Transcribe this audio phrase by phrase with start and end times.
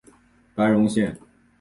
[0.55, 1.15] 白茂线